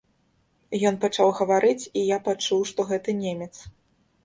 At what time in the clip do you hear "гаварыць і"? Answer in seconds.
1.41-2.07